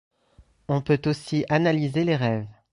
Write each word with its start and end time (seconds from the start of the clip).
On 0.67 0.81
peut 0.81 0.99
aussi 1.05 1.45
analyser 1.47 2.03
les 2.03 2.15
rêves. 2.15 2.47